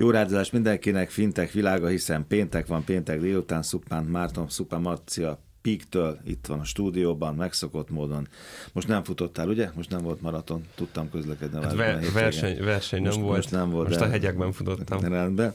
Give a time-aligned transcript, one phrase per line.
[0.00, 6.18] Jó rádiózás mindenkinek, fintek világa, hiszen péntek van, péntek délután, Szupán Márton, Szupán Marcia Píktől
[6.24, 8.28] itt van a stúdióban, megszokott módon.
[8.72, 9.70] Most nem futottál, ugye?
[9.74, 11.62] Most nem volt maraton, tudtam közlekedni.
[11.62, 13.36] Hát ver, verseny, verseny nem most, volt.
[13.36, 13.88] Most nem volt.
[13.88, 15.00] Most a hegyekben futottam.
[15.04, 15.54] Rendben.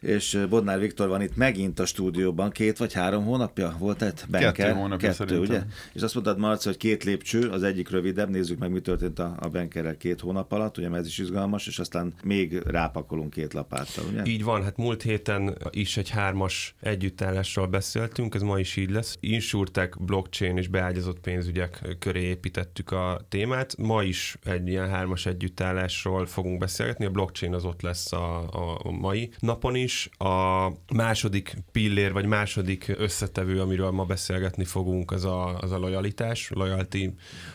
[0.00, 4.52] És Bodnár Viktor van itt megint a stúdióban, két vagy három hónapja volt egy Benker?
[4.52, 5.54] Kettő hónapja Kettő, szerintem.
[5.54, 5.62] ugye?
[5.92, 9.36] És azt mondtad, Marci, hogy két lépcső, az egyik rövidebb, nézzük meg, mi történt a,
[9.40, 14.04] a Benkerrel két hónap alatt, ugye ez is izgalmas, és aztán még rápakolunk két lapáttal,
[14.10, 14.22] ugye?
[14.24, 19.18] Így van, hát múlt héten is egy hármas együttállásról beszéltünk, ez ma is így lesz
[19.50, 23.76] insurtech, blockchain és beágyazott pénzügyek köré építettük a témát.
[23.76, 27.04] Ma is egy ilyen hármas együttállásról fogunk beszélgetni.
[27.04, 28.48] A blockchain az ott lesz a,
[28.84, 30.08] a mai napon is.
[30.18, 36.50] A második pillér, vagy második összetevő, amiről ma beszélgetni fogunk, az a, az a lojalitás,
[36.54, 37.14] loyalty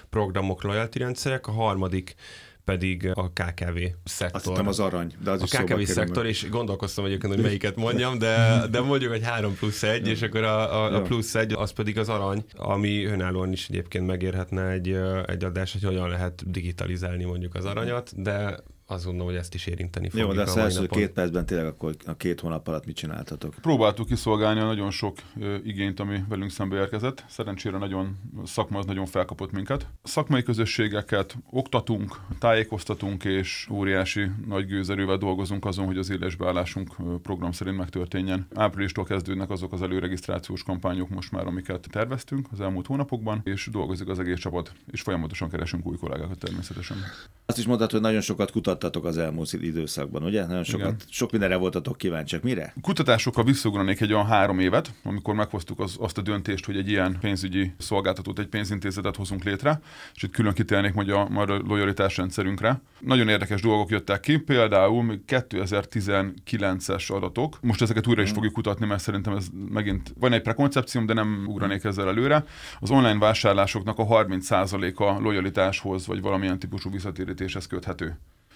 [0.10, 1.48] programok, loyalty rendszerek.
[1.48, 2.16] A harmadik
[2.66, 4.60] pedig a KKV szektor.
[4.60, 8.18] Azt az arany, de az A is KKV szektor, és gondolkoztam egyébként, hogy melyiket mondjam,
[8.18, 11.72] de, de mondjuk egy 3 plusz 1, és akkor a, a, a plusz 1 az
[11.72, 17.24] pedig az arany, ami önállóan is egyébként megérhetne egy, egy adás, hogy hogyan lehet digitalizálni
[17.24, 20.28] mondjuk az aranyat, de azt gondolom, hogy ezt is érinteni fogjuk.
[20.28, 23.56] Jó, de az első két percben tényleg akkor a két hónap alatt mit csináltatok?
[23.62, 27.24] Próbáltuk kiszolgálni a nagyon sok ö, igényt, ami velünk szembe érkezett.
[27.28, 29.88] Szerencsére nagyon szakma az nagyon felkapott minket.
[30.04, 37.78] Szakmai közösségeket oktatunk, tájékoztatunk, és óriási nagy gőzerővel dolgozunk azon, hogy az élesbeállásunk program szerint
[37.78, 38.48] megtörténjen.
[38.54, 44.08] Áprilistól kezdődnek azok az előregisztrációs kampányok most már, amiket terveztünk az elmúlt hónapokban, és dolgozik
[44.08, 46.98] az egész csapat, és folyamatosan keresünk új kollégákat természetesen.
[47.46, 50.46] Azt is mondtad, hogy nagyon sokat kutat kutattatok az elmúlt időszakban, ugye?
[50.46, 51.00] Nagyon sokat, Igen.
[51.10, 52.42] sok mindenre voltatok kíváncsiak.
[52.44, 52.74] Mire?
[52.82, 57.18] Kutatásokkal visszaugranék egy olyan három évet, amikor meghoztuk az, azt a döntést, hogy egy ilyen
[57.22, 59.80] pénzügyi szolgáltatót, egy pénzintézetet hozunk létre,
[60.16, 62.82] és itt külön kitérnék majd a, majd a lojalitás rendszerünkre.
[63.00, 67.58] Nagyon érdekes dolgok jöttek ki, például 2019-es adatok.
[67.62, 68.36] Most ezeket újra is hmm.
[68.36, 72.44] fogjuk kutatni, mert szerintem ez megint van egy prekoncepcióm, de nem ugranék ezzel előre.
[72.80, 78.18] Az online vásárlásoknak a 30%-a lojalitáshoz vagy valamilyen típusú visszatérítéshez köthető.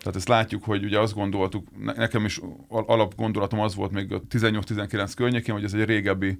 [0.00, 5.12] Tehát ezt látjuk, hogy ugye azt gondoltuk, nekem is alapgondolatom az volt még a 18-19
[5.16, 6.38] környékén, hogy ez egy régebbi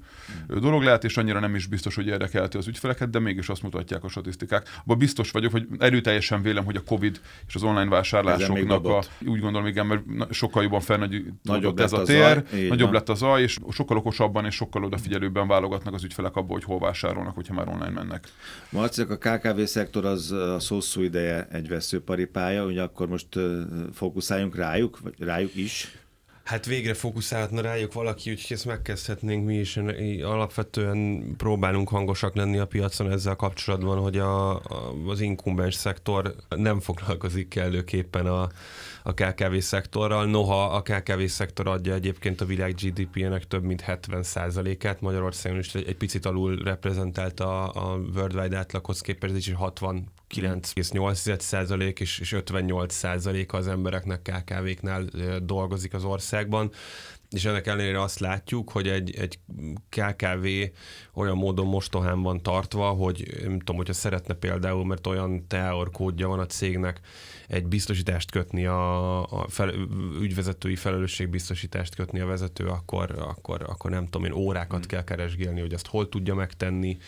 [0.53, 0.59] mm.
[0.59, 4.05] dolog lehet, és annyira nem is biztos, hogy érdekelte az ügyfeleket, de mégis azt mutatják
[4.05, 4.69] a statisztikák.
[4.85, 9.41] Abban biztos vagyok, hogy erőteljesen vélem, hogy a COVID és az online vásárlásoknak a, úgy
[9.41, 13.59] gondolom, igen, mert sokkal jobban felnagyott ez a tér, zaj, nagyobb lett az zaj, és
[13.71, 17.91] sokkal okosabban és sokkal odafigyelőbben válogatnak az ügyfelek abból, hogy hol vásárolnak, hogyha már online
[17.91, 18.29] mennek.
[18.71, 23.29] Marci, a KKV szektor az a hosszú ideje egy veszőparipája, ugye akkor most
[23.93, 26.01] fókuszáljunk rájuk, vagy rájuk is?
[26.51, 29.77] Hát végre fókuszálhatna rájuk valaki, úgyhogy ezt megkezdhetnénk mi is.
[30.23, 34.63] Alapvetően próbálunk hangosak lenni a piacon ezzel kapcsolatban, hogy a, a,
[35.07, 38.49] az inkumbens szektor nem foglalkozik kellőképpen a,
[39.03, 40.27] a KKV szektorral.
[40.27, 45.97] Noha a KKV szektor adja egyébként a világ GDP-nek több mint 70%-át, Magyarországon is egy,
[45.97, 53.69] picit alul reprezentálta a, a worldwide átlaghoz képest, és 60 9,8% és, és 58% az
[53.69, 55.05] embereknek KKV-knál
[55.43, 56.73] dolgozik az országban
[57.31, 59.39] és ennek ellenére azt látjuk, hogy egy, egy
[59.89, 60.47] KKV
[61.15, 66.29] olyan módon mostohán van tartva, hogy nem tudom, hogyha szeretne például, mert olyan teor kódja
[66.29, 67.01] van a cégnek,
[67.49, 69.73] egy biztosítást kötni, a, a fel,
[70.21, 74.89] ügyvezetői felelősségbiztosítást kötni a vezető, akkor, akkor, akkor nem tudom én, órákat hmm.
[74.89, 76.99] kell keresgélni, hogy azt hol tudja megtenni,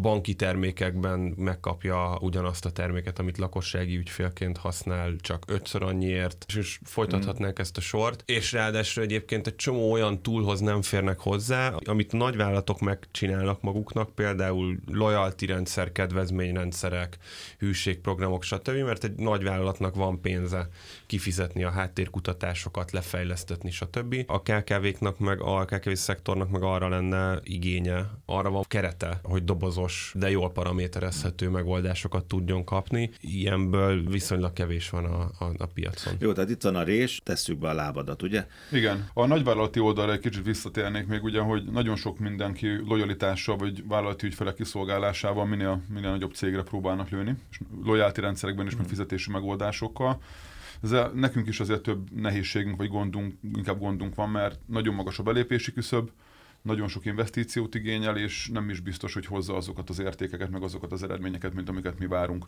[0.00, 7.58] banki termékekben megkapja ugyanazt a terméket, amit lakossági ügyfélként használ, csak ötször annyiért, és folytathatnánk
[7.58, 7.62] mm.
[7.62, 8.22] ezt a sort.
[8.26, 14.78] És ráadásul egyébként egy csomó olyan túlhoz nem férnek hozzá, amit nagyvállalatok megcsinálnak maguknak, például
[14.92, 17.18] loyalty rendszer, kedvezményrendszerek,
[17.58, 20.68] hűségprogramok, stb., mert egy nagyvállalatnak van pénze
[21.06, 24.14] kifizetni a háttérkutatásokat, lefejlesztetni, stb.
[24.26, 30.12] A KKV-knak meg a KKV szektornak meg arra lenne igénye, arra van kerete, hogy dobozos,
[30.14, 33.10] de jól paraméterezhető megoldásokat tudjon kapni.
[33.20, 36.14] Ilyenből viszonylag kevés van a, a, a piacon.
[36.18, 38.46] Jó, tehát itt van a rés, tesszük be a lábadat, ugye?
[38.78, 39.08] Igen.
[39.12, 44.26] A nagyvállalati oldalra egy kicsit visszatérnék még, ugye, hogy nagyon sok mindenki lojalitással vagy vállalati
[44.26, 48.90] ügyfelek kiszolgálásával minél, minél nagyobb cégre próbálnak lőni, és lojalti rendszerekben is, meg hmm.
[48.90, 50.22] fizetési megoldásokkal.
[50.82, 55.22] Ez nekünk is azért több nehézségünk, vagy gondunk, inkább gondunk van, mert nagyon magas a
[55.22, 56.10] belépési küszöb,
[56.62, 60.92] nagyon sok investíciót igényel, és nem is biztos, hogy hozza azokat az értékeket, meg azokat
[60.92, 62.46] az eredményeket, mint amiket mi várunk.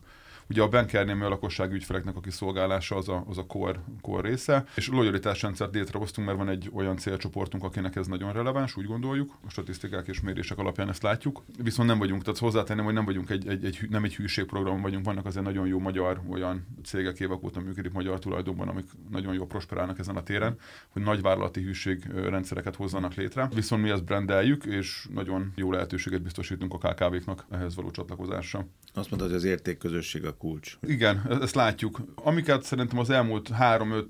[0.50, 4.64] Ugye a bankernél a lakossági ügyfeleknek a kiszolgálása az a, az a core, core része,
[4.74, 9.50] és lojalitásrendszert létrehoztunk, mert van egy olyan célcsoportunk, akinek ez nagyon releváns, úgy gondoljuk, a
[9.50, 11.44] statisztikák és mérések alapján ezt látjuk.
[11.62, 15.04] Viszont nem vagyunk, tehát hozzátenném, hogy nem vagyunk egy, egy, egy nem egy hűségprogram vagyunk,
[15.04, 19.46] vannak azért nagyon jó magyar olyan cégek évek óta működik magyar tulajdonban, amik nagyon jól
[19.46, 20.56] prosperálnak ezen a téren,
[20.88, 23.48] hogy nagy vállalati hűség rendszereket hozzanak létre.
[23.54, 28.66] Viszont mi ezt brandeljük, és nagyon jó lehetőséget biztosítunk a KKV-knak ehhez való csatlakozásra.
[28.94, 30.78] Azt mondta, hogy az értékközösség a kulcs.
[30.82, 32.00] Igen, ezt látjuk.
[32.14, 34.04] Amiket szerintem az elmúlt 3-5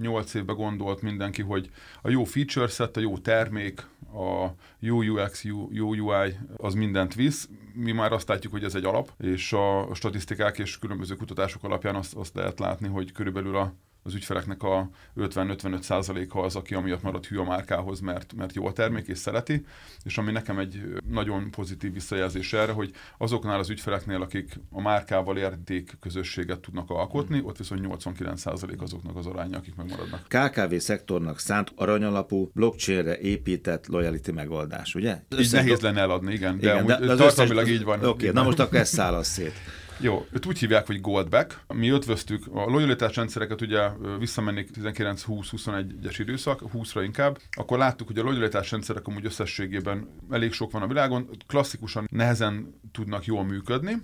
[0.00, 1.70] 8 évben gondolt mindenki, hogy
[2.02, 4.48] a jó feature set, a jó termék, a
[4.78, 7.48] jó UX, jó UI, az mindent visz.
[7.72, 11.94] Mi már azt látjuk, hogy ez egy alap, és a statisztikák és különböző kutatások alapján
[11.94, 17.26] azt, azt lehet látni, hogy körülbelül a az ügyfeleknek a 50-55%-a az, aki amiatt marad
[17.26, 19.64] hű a márkához, mert, mert jó a termék és szereti,
[20.04, 25.36] és ami nekem egy nagyon pozitív visszajelzés erre, hogy azoknál az ügyfeleknél, akik a márkával
[25.36, 30.26] érték közösséget tudnak alkotni, ott viszont 89% azoknak az aránya, akik megmaradnak.
[30.28, 35.22] KKV szektornak szánt aranyalapú, blockchainre épített loyalty megoldás, ugye?
[35.38, 37.76] Így nehéz lenne eladni, igen, de, igen, de, de tartalmilag összes...
[37.76, 37.98] így van.
[37.98, 39.52] Oké, okay, na most akkor ezt száll szét.
[40.00, 41.60] Jó, őt úgy hívják, hogy Goldback.
[41.74, 48.22] Mi ötvöztük a lojalitás rendszereket, ugye visszamennék 19-20-21-es időszak, 20-ra inkább, akkor láttuk, hogy a
[48.22, 54.02] lojalitás rendszerek amúgy összességében elég sok van a világon, klasszikusan nehezen tudnak jól működni,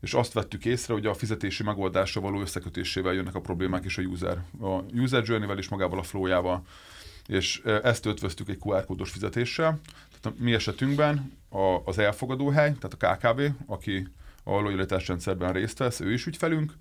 [0.00, 4.02] és azt vettük észre, hogy a fizetési megoldásra való összekötésével jönnek a problémák is a
[4.02, 4.42] user.
[4.60, 6.62] A user journey-vel és magával a flowjával.
[7.26, 9.80] És ezt ötvöztük egy QR kódos fizetéssel.
[10.08, 14.08] Tehát a mi esetünkben a, az elfogadóhely, tehát a KKV, aki
[14.48, 16.72] a lojalitás rendszerben részt vesz, ő is ügyfelünk,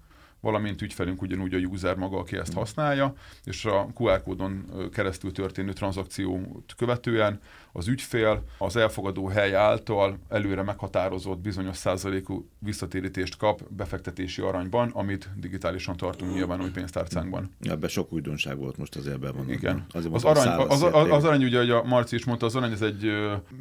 [0.45, 3.13] valamint ügyfelünk ugyanúgy a user maga, aki ezt használja,
[3.43, 7.39] és a QR kódon keresztül történő tranzakciót követően
[7.71, 15.29] az ügyfél az elfogadó hely által előre meghatározott bizonyos százalékú visszatérítést kap befektetési aranyban, amit
[15.35, 17.51] digitálisan tartunk nyilván új pénztárcánkban.
[17.61, 19.51] Ebben sok újdonság volt most azért van.
[19.51, 19.85] Igen.
[19.91, 22.71] Azért az, arany, az, az, az, arany, ugye, hogy a Marci is mondta, az arany,
[22.71, 23.11] ez egy,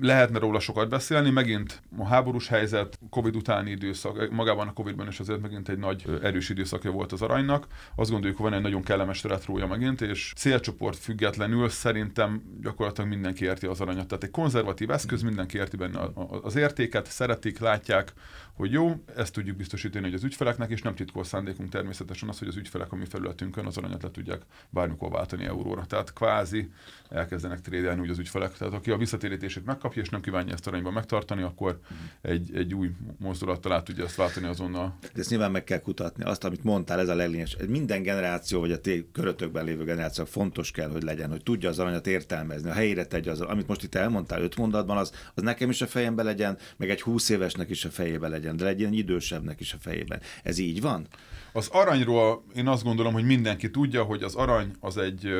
[0.01, 5.21] lehetne róla sokat beszélni, megint a háborús helyzet, Covid utáni időszak, magában a Covidban is
[5.21, 7.67] azért megint egy nagy erős időszakja volt az aranynak.
[7.97, 13.45] Azt gondoljuk, hogy van egy nagyon kellemes retrója megint, és célcsoport függetlenül szerintem gyakorlatilag mindenki
[13.45, 14.07] érti az aranyat.
[14.07, 16.01] Tehát egy konzervatív eszköz, mindenki érti benne
[16.43, 18.13] az értéket, szeretik, látják,
[18.55, 22.49] hogy jó, ezt tudjuk biztosítani hogy az ügyfeleknek, és nem titkos szándékunk természetesen az, hogy
[22.49, 25.87] az ügyfelek a mi felületünkön az aranyat le tudják bármikor váltani euróra.
[25.87, 26.71] Tehát kvázi
[27.11, 28.57] elkezdenek trédelni úgy az ügyfelek.
[28.57, 31.81] Tehát aki a visszatérítését megkapja, és nem kívánja ezt aranyban megtartani, akkor
[32.21, 34.99] egy, egy új mozdulattal át tudja ezt váltani azonnal.
[35.01, 36.25] De ezt nyilván meg kell kutatni.
[36.25, 37.57] Azt, amit mondtál, ez a leglényes.
[37.69, 41.79] Minden generáció, vagy a té körötökben lévő generáció fontos kell, hogy legyen, hogy tudja az
[41.79, 45.71] aranyat értelmezni, a helyére tegye az, amit most itt elmondtál öt mondatban, az, az nekem
[45.71, 48.93] is a fejembe legyen, meg egy húsz évesnek is a fejébe legyen legyen, de legyen
[48.93, 50.21] idősebbnek is a fejében.
[50.43, 51.07] Ez így van?
[51.53, 55.31] Az aranyról én azt gondolom, hogy mindenki tudja, hogy az arany az egy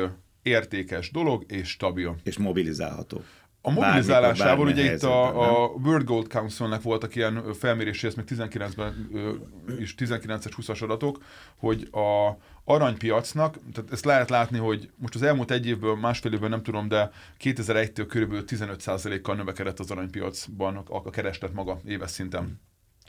[0.43, 2.15] értékes dolog és stabil.
[2.23, 3.21] És mobilizálható.
[3.65, 9.09] A mobilizálásával ugye itt a, a World Gold Councilnek voltak ilyen felmérési, ez még 19-ben
[9.79, 11.23] is 19-es 20-as adatok,
[11.57, 16.49] hogy a aranypiacnak, tehát ezt lehet látni, hogy most az elmúlt egy évből, másfél évből
[16.49, 17.11] nem tudom, de
[17.43, 22.59] 2001-től körülbelül 15%-kal növekedett az aranypiacban a, a kereslet maga éves szinten.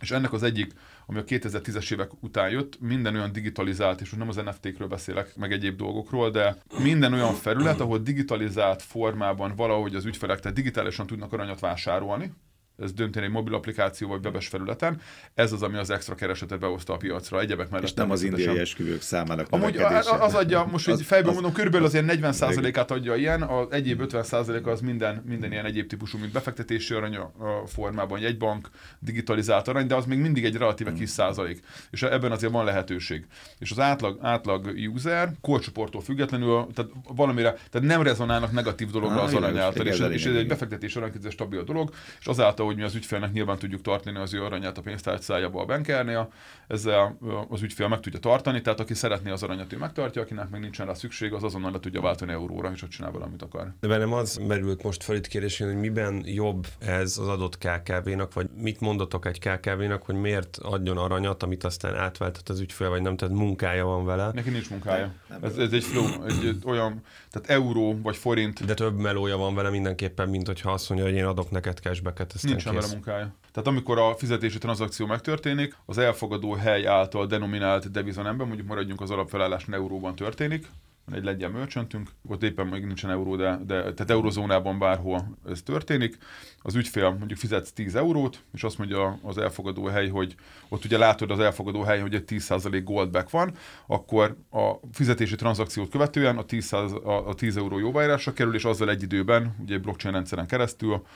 [0.00, 0.72] És ennek az egyik,
[1.06, 5.52] ami a 2010-es évek után jött, minden olyan digitalizált, és nem az NFT-kről beszélek, meg
[5.52, 11.32] egyéb dolgokról, de minden olyan felület, ahol digitalizált formában valahogy az ügyfelek, tehát digitálisan tudnak
[11.32, 12.32] aranyat vásárolni,
[12.78, 15.00] ez dönteni egy mobil applikáció vagy webes felületen.
[15.34, 17.40] Ez az, ami az extra keresetet behozta a piacra.
[17.40, 17.86] Egyebek mellett.
[17.86, 19.76] És nem az indiai esküvők számának Amúgy
[20.20, 24.80] az adja, most hogy fejben mondom, körülbelül azért 40%-át adja ilyen, az egyéb 50%-a az
[24.80, 27.32] minden, minden ilyen egyéb típusú, mint befektetési arany a
[27.66, 31.62] formában, egy bank digitalizált arany, de az még mindig egy relatíve kis százalék.
[31.90, 33.26] És ebben azért van lehetőség.
[33.58, 39.34] És az átlag, átlag user korcsoporttól függetlenül, tehát valamire, tehát nem rezonálnak negatív dologra az
[39.34, 41.90] arany által, és, és ez egy befektetési arany, ez stabil dolog,
[42.20, 45.64] és azáltal, hogy mi az ügyfélnek nyilván tudjuk tartani az ő aranyát a pénztárcájába a
[45.64, 46.32] bankernél,
[46.66, 47.18] ezzel
[47.48, 50.86] az ügyfél meg tudja tartani, tehát aki szeretné az aranyat, ő megtartja, akinek meg nincsen
[50.86, 53.74] rá szükség, az azonnal le tudja váltani euróra, és ott csinál valamit akar.
[53.80, 58.32] De bennem az merült most fel itt kérdésén, hogy miben jobb ez az adott KKV-nak,
[58.32, 63.02] vagy mit mondatok egy KKV-nak, hogy miért adjon aranyat, amit aztán átváltat az ügyfél, vagy
[63.02, 64.30] nem, tehát munkája van vele.
[64.32, 65.14] Neki nincs munkája.
[65.28, 68.64] Nem, nem ez, ez, egy flow, egy olyan, tehát euró vagy forint.
[68.64, 72.32] De több melója van vele mindenképpen, mint hogyha azt mondja, hogy én adok neked cashbacket.
[72.64, 73.34] Nincsen vele munkája.
[73.52, 79.10] Tehát amikor a fizetési tranzakció megtörténik, az elfogadó hely által denominált devizanemben, mondjuk maradjunk az
[79.10, 80.66] alapfelállás euróban történik,
[81.12, 86.18] egy lengyel merchantünk, ott éppen még nincsen euró, de, de tehát eurozónában bárhol ez történik.
[86.62, 90.34] Az ügyfél mondjuk fizetsz 10 eurót, és azt mondja az elfogadó hely, hogy
[90.68, 93.52] ott ugye látod az elfogadó hely, hogy egy 10% goldback van,
[93.86, 96.72] akkor a fizetési tranzakciót követően a 10,
[97.04, 101.06] a 10 euró jóváírásra kerül, és azzal egy időben, ugye egy blockchain rendszeren keresztül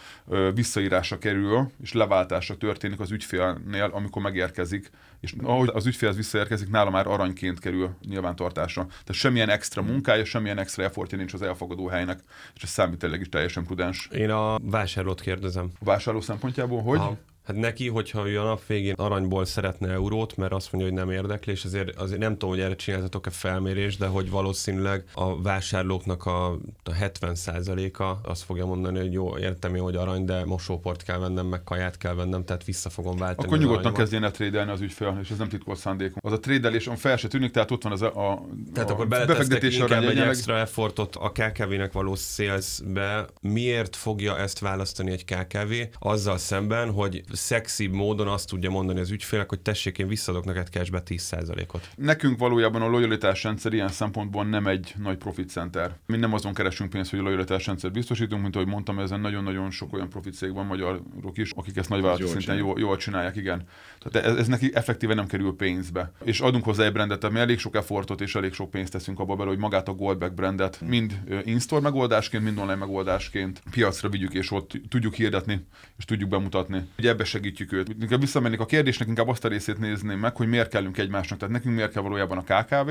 [0.55, 6.91] visszaírásra kerül, és leváltásra történik az ügyfélnél, amikor megérkezik, és ahogy az ügyfélhez visszaérkezik, nála
[6.91, 8.87] már aranyként kerül nyilvántartásra.
[8.87, 12.21] Tehát semmilyen extra munkája, semmilyen extra effortja nincs az elfogadó helynek,
[12.55, 14.09] és ez számítólag is teljesen prudens.
[14.13, 15.71] Én a vásárlót kérdezem.
[15.81, 16.99] A vásárló szempontjából, hogy?
[16.99, 17.17] Aha.
[17.51, 21.11] Hát neki, hogyha ő a nap végén aranyból szeretne eurót, mert azt mondja, hogy nem
[21.11, 26.27] érdekli, és azért, azért nem tudom, hogy erre csináltatok-e felmérést, de hogy valószínűleg a vásárlóknak
[26.27, 26.51] a,
[26.85, 31.47] a 70%-a azt fogja mondani, hogy jó, értem jó, hogy arany, de mosóport kell vennem,
[31.47, 33.47] meg kaját kell vennem, tehát vissza fogom váltani.
[33.47, 36.19] Akkor nyugodtan kezdjen el trédelni az ügyfél, és ez nem titkolt szándékom.
[36.21, 38.93] Az a trédelés, on fel se tűnik, tehát ott van az a, a Tehát a
[38.93, 43.27] akkor befektetés inkább egy extra effortot a KKV-nek való salesbe.
[43.41, 45.73] Miért fogja ezt választani egy KKV?
[45.99, 50.69] Azzal szemben, hogy szexibb módon azt tudja mondani az ügyfélek, hogy tessék, én visszadok neked
[50.69, 51.89] cashbe 10%-ot.
[51.97, 55.97] Nekünk valójában a lojalitás rendszer ilyen szempontból nem egy nagy profit center.
[56.07, 59.71] Mi nem azon keresünk pénzt, hogy a lojalitás rendszer biztosítunk, mint ahogy mondtam, ezen nagyon-nagyon
[59.71, 63.63] sok olyan profit cég van magyarok is, akik ezt nagy szinten jól, jól csinálják, igen.
[63.99, 66.13] Tehát ez, ez neki effektíve nem kerül pénzbe.
[66.25, 69.37] És adunk hozzá egy brandet, ami elég sok effortot és elég sok pénzt teszünk abba
[69.37, 74.51] bele, hogy magát a Goldback brandet mind in-store megoldásként, mind online megoldásként piacra vigyük, és
[74.51, 75.67] ott tudjuk hirdetni,
[75.99, 76.89] és tudjuk bemutatni.
[76.99, 77.89] Ugye ebbe segítjük őt.
[78.01, 81.39] Inkább visszamennék a kérdésnek, inkább azt a részét nézném meg, hogy miért kellünk egymásnak.
[81.39, 82.91] Tehát nekünk miért kell valójában a KKV,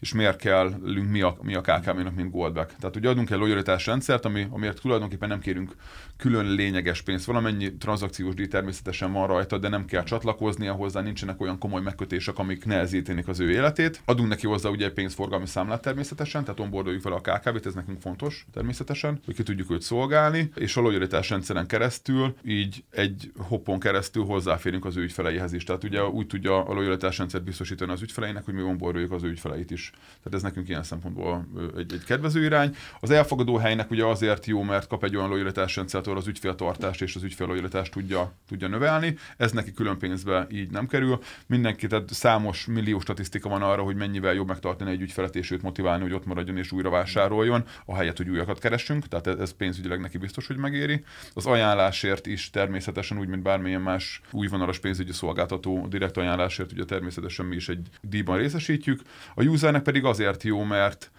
[0.00, 2.74] és miért kellünk mi a, mi a KKV-nak, mint Goldback.
[2.80, 5.76] Tehát ugye adunk egy lojalitás rendszert, ami, amiért tulajdonképpen nem kérünk
[6.16, 7.24] külön lényeges pénzt.
[7.24, 12.38] Valamennyi tranzakciós díj természetesen van rajta, de nem kell csatlakoznia hozzá, nincsenek olyan komoly megkötések,
[12.38, 14.00] amik nehezítenék az ő életét.
[14.04, 18.00] Adunk neki hozzá ugye egy pénzforgalmi számlát természetesen, tehát onboardoljuk fel a KKV-t, ez nekünk
[18.00, 23.80] fontos természetesen, hogy ki tudjuk őt szolgálni, és a lojalitás rendszeren keresztül, így egy hoppon
[23.80, 25.64] keresztül hozzáférünk az ő ügyfeleihez is.
[25.64, 29.28] Tehát ugye úgy tudja a lojalitás rendszer biztosítani az ügyfeleinek, hogy mi onboardoljuk az ő
[29.28, 29.87] ügyfeleit is.
[29.90, 32.76] Tehát ez nekünk ilyen szempontból egy, egy kedvező irány.
[33.00, 37.02] Az elfogadó helynek ugye azért jó, mert kap egy olyan lojalitás rendszert, ahol az ügyféltartást
[37.02, 39.16] és az ügyféllojalitást tudja, tudja növelni.
[39.36, 41.18] Ez neki külön pénzbe így nem kerül.
[41.46, 45.62] Mindenki, tehát számos millió statisztika van arra, hogy mennyivel jobb megtartani egy ügyfelet és őt
[45.62, 49.08] motiválni, hogy ott maradjon és újra vásároljon, ahelyett, hogy újakat keressünk.
[49.08, 51.04] Tehát ez pénzügyileg neki biztos, hogy megéri.
[51.34, 57.46] Az ajánlásért is természetesen úgy, mint bármilyen más újvonalas pénzügyi szolgáltató direkt ajánlásért, ugye természetesen
[57.46, 59.00] mi is egy díjban részesítjük.
[59.34, 61.10] A usernek pedig azért jó, mert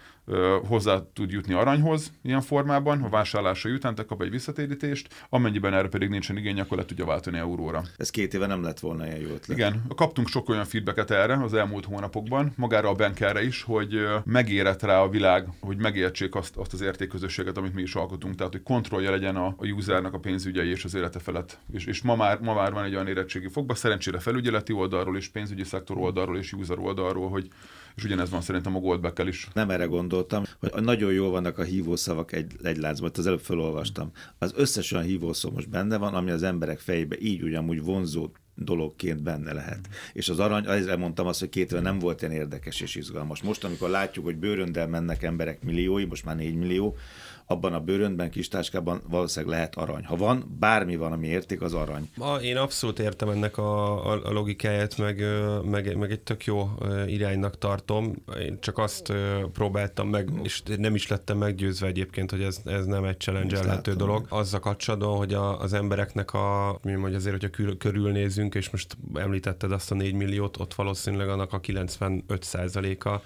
[0.66, 5.88] hozzá tud jutni aranyhoz ilyen formában, ha vásárlása után te kap egy visszatérítést, amennyiben erre
[5.88, 7.82] pedig nincsen igény, akkor le tudja váltani euróra.
[7.96, 9.58] Ez két éve nem lett volna ilyen jó ötlet.
[9.58, 14.82] Igen, kaptunk sok olyan feedbacket erre az elmúlt hónapokban, magára a bankerre is, hogy megérett
[14.82, 18.62] rá a világ, hogy megértsék azt, azt az értékközösséget, amit mi is alkotunk, tehát hogy
[18.62, 21.58] kontrollja legyen a, a usernek a pénzügyei és az élete felett.
[21.72, 25.28] És, és ma, már, ma már van egy olyan érettségi fogba, szerencsére felügyeleti oldalról és
[25.28, 27.48] pénzügyi szektor oldalról és user oldalról, hogy
[27.96, 29.48] és ugyanez van szerintem a goldback is.
[29.52, 34.10] Nem erre gondoltam, hogy nagyon jól vannak a hívószavak egy, egy láncban, az előbb felolvastam.
[34.38, 38.30] Az összes olyan hívószó most benne van, ami az emberek fejébe így ugyanúgy vonzó
[38.64, 39.88] dologként benne lehet.
[40.12, 43.42] És az arany, ezzel mondtam azt, hogy két éve nem volt ilyen érdekes és izgalmas.
[43.42, 46.96] Most, amikor látjuk, hogy bőröndel mennek emberek milliói, most már négy millió,
[47.50, 50.04] abban a bőröndben, kis táskában valószínűleg lehet arany.
[50.04, 52.10] Ha van, bármi van, ami érték, az arany.
[52.42, 55.24] Én abszolút értem ennek a, a, a logikáját, meg,
[55.64, 56.70] meg, meg egy tök jó
[57.06, 58.14] iránynak tartom.
[58.40, 59.12] Én csak azt
[59.52, 64.26] próbáltam meg, és nem is lettem meggyőzve egyébként, hogy ez, ez nem egy challenge dolog.
[64.28, 69.72] Azzal kapcsolatban, hogy a, az embereknek a, mi mondja azért, hogyha körülnézünk, és most említetted
[69.72, 72.42] azt a 4 milliót, ott valószínűleg annak a 95
[73.04, 73.22] a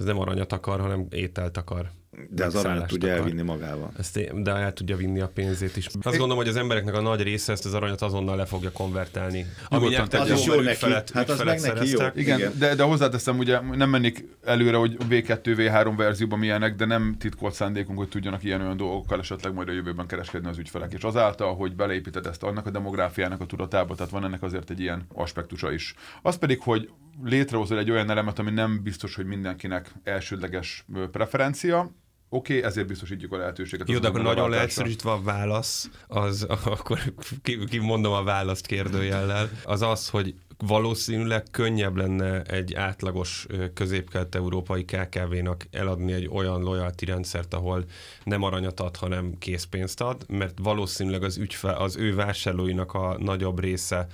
[0.00, 1.90] ez nem aranyat akar, hanem ételt akar.
[2.30, 3.20] De az aranyat tudja akar.
[3.20, 3.92] elvinni magával.
[3.98, 5.86] Ezt de el tudja vinni a pénzét is.
[5.86, 9.46] Azt gondolom, hogy az embereknek a nagy része ezt az aranyat azonnal le fogja konvertálni.
[9.68, 10.76] Ami az is jó neki.
[10.76, 11.98] Felett, hát az meg neki jó.
[12.14, 12.52] Igen, Igen.
[12.58, 17.54] De, de hozzáteszem, ugye nem mennék előre, hogy V2, V3 verzióban milyenek, de nem titkolt
[17.54, 20.92] szándékunk, hogy tudjanak ilyen olyan dolgokkal esetleg majd a jövőben kereskedni az ügyfelek.
[20.92, 24.80] És azáltal, hogy beleépíted ezt annak a demográfiának a tudatába, tehát van ennek azért egy
[24.80, 25.94] ilyen aspektusa is.
[26.22, 26.90] Az pedig, hogy
[27.22, 31.90] létrehozol egy olyan elemet, ami nem biztos, hogy mindenkinek elsődleges preferencia,
[32.32, 33.88] Oké, okay, ezért biztosítjuk a lehetőséget.
[33.88, 37.00] Jó, de akkor nagyon leegyszerűsítve a válasz, az akkor
[37.42, 45.66] ki, ki a választ kérdőjellel, az az, hogy valószínűleg könnyebb lenne egy átlagos közép-kelet-európai KKV-nak
[45.70, 47.84] eladni egy olyan loyalty rendszert, ahol
[48.24, 53.60] nem aranyat ad, hanem készpénzt ad, mert valószínűleg az, ügyfe, az ő vásárlóinak a nagyobb
[53.60, 54.06] része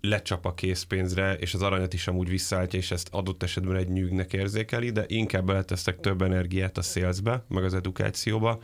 [0.00, 4.32] lecsap a készpénzre, és az aranyat is amúgy visszaállítja, és ezt adott esetben egy nyűgnek
[4.32, 8.58] érzékeli, de inkább beletesztek több energiát a szélzbe, meg az edukációba,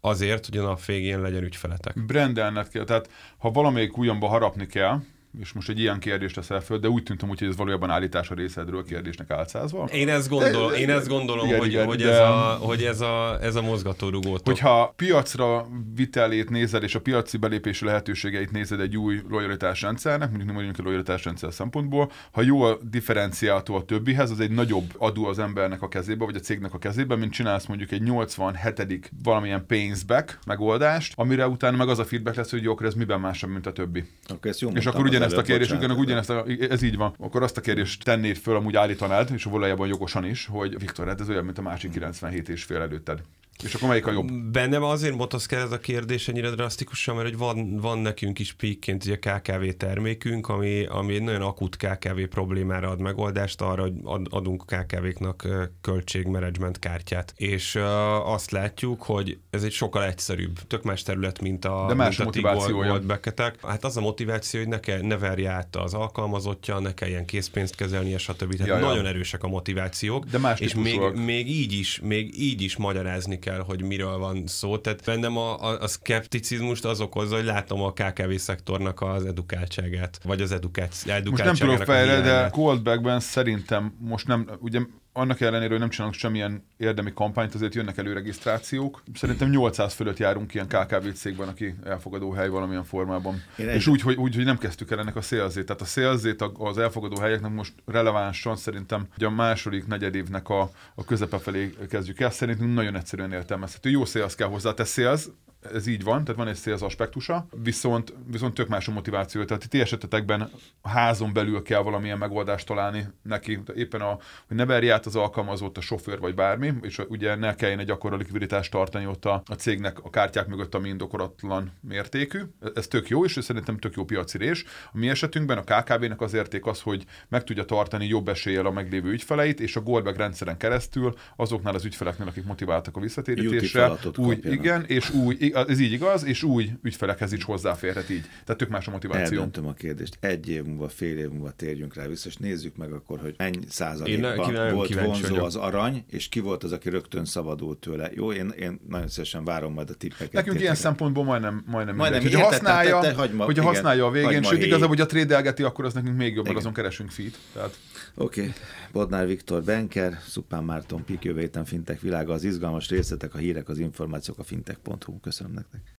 [0.00, 2.04] azért, hogy a nap végén legyen ügyfeletek.
[2.06, 5.00] Brendelned kell, tehát ha valamelyik ujjamba harapni kell,
[5.40, 8.34] és most egy ilyen kérdést teszel föl, de úgy tűntem, hogy ez valójában állítás a
[8.34, 9.84] részedről kérdésnek álcázva.
[9.92, 13.38] Én ezt gondolom, én ezt gondolom igen, hogy, igen, hogy, ez, a, hogy ez, a,
[13.42, 14.38] ez a mozgatórugó.
[14.44, 20.54] Hogyha piacra vitelét nézed, és a piaci belépési lehetőségeit nézed egy új lojalitásrendszernek, mondjuk nem
[20.54, 25.82] mondjuk a lojalitásrendszer szempontból, ha jól differenciáltó a többihez, az egy nagyobb adó az embernek
[25.82, 29.10] a kezébe, vagy a cégnek a kezébe, mint csinálsz mondjuk egy 87.
[29.22, 33.20] valamilyen pénzback megoldást, amire utána meg az a feedback lesz, hogy jó, akkor ez miben
[33.20, 34.04] másabb, mint a többi.
[34.28, 37.14] Akkor ezt jó és akkor ugyan ezt a kérdést, ugyanak ugyanezt a, ez így van,
[37.18, 41.20] akkor azt a kérdést tennéd föl, amúgy állítanád, és valójában jogosan is, hogy Viktor, hát
[41.20, 43.20] ez olyan, mint a másik 97 és fél előtted.
[43.64, 44.32] És akkor melyik a jobb?
[44.32, 49.04] Bennem azért motoszkál ez a kérdés ennyire drasztikusan, mert hogy van, van nekünk is píkként
[49.04, 54.26] ugye KKV termékünk, ami, ami egy nagyon akut KKV problémára ad megoldást, arra, hogy ad,
[54.30, 55.48] adunk KKV-knak
[55.80, 57.32] költségmenedzsment kártyát.
[57.36, 61.94] És uh, azt látjuk, hogy ez egy sokkal egyszerűbb, tök más terület, mint a, De
[61.94, 62.98] más mint a motivációja.
[62.98, 63.66] beketek.
[63.66, 67.74] Hát az a motiváció, hogy ne, kell, ne verje át az alkalmazottja, ne kelljen készpénzt
[67.74, 68.56] kezelni, stb.
[68.56, 69.08] Tehát ja, nagyon ja.
[69.08, 70.24] erősek a motivációk.
[70.24, 74.46] De más és még, még, így is, még így is magyarázni kell, hogy miről van
[74.46, 74.78] szó.
[74.78, 80.20] Tehát bennem a, a, a szkepticizmust az okozza, hogy látom a KKV szektornak az edukáltságát,
[80.24, 81.12] vagy az edukáció.
[81.30, 84.80] Most nem tudok fejre, de Coldbackben szerintem most nem, ugye
[85.16, 89.02] annak ellenére, hogy nem csinálunk semmilyen érdemi kampányt, azért jönnek elő regisztrációk.
[89.14, 93.42] Szerintem 800 fölött járunk ilyen KKV cégben, aki elfogadó hely valamilyen formában.
[93.58, 95.66] Én és úgy hogy, úgy, hogy nem kezdtük el ennek a szélzét.
[95.66, 101.04] Tehát a szélzét az elfogadó helyeknek most relevánsan szerintem hogy a második negyedévnek a, a
[101.04, 102.30] közepe felé kezdjük el.
[102.30, 103.90] Szerintem nagyon egyszerűen értelmezhető.
[103.90, 105.30] Jó szélz kell hozzá, te szélz,
[105.74, 109.44] ez így van, tehát van egy sales aspektusa, viszont, viszont tök más a motiváció.
[109.44, 114.64] Tehát ti esetetekben a házon belül kell valamilyen megoldást találni neki, éppen a, hogy ne
[114.64, 118.70] verje át az alkalmazott a sofőr vagy bármi, és ugye ne kelljen egy akkora likviditást
[118.70, 122.40] tartani ott a, a cégnek a kártyák mögött, ami indokoratlan mértékű.
[122.74, 124.64] Ez tök jó, és ez szerintem tök jó piacirés.
[124.92, 128.70] A mi esetünkben a KKV-nek az érték az, hogy meg tudja tartani jobb eséllyel a
[128.70, 134.38] meglévő ügyfeleit, és a Goldback rendszeren keresztül azoknál az ügyfeleknél, akik motiváltak a visszatérítésre, új,
[134.42, 135.36] igen, és új,
[135.68, 138.22] ez így igaz, és új ügyfelekhez is hozzáférhet így.
[138.44, 139.36] Tehát tök más a motiváció.
[139.36, 140.16] Eldöntöm a kérdést.
[140.20, 143.64] Egy év múlva, fél év múlva térjünk rá vissza, és nézzük meg akkor, hogy mennyi
[143.68, 145.44] százalékban volt vonzó vagyok.
[145.44, 148.10] az arany, és ki volt az, aki rögtön szabadult tőle.
[148.14, 150.32] Jó, én, én nagyon szívesen várom majd a tippeket.
[150.32, 152.40] Nekünk ilyen szempontból majdnem, majdnem, majdnem mindegy.
[152.40, 155.62] Hogyha használja, te, te, te, hogyha igen, használja a végén, sőt igazából, hogy a trédelgeti,
[155.62, 157.38] akkor az nekünk még jobb, azon keresünk fit.
[157.52, 157.78] Tehát...
[158.14, 158.52] Oké, okay.
[158.92, 163.68] Bodnár Viktor Benker, Szupán Márton Pik, jövő héten Fintek világa, az izgalmas részletek, a hírek,
[163.68, 165.20] az információk a fintech.hu.
[165.20, 165.94] Köszönöm nektek.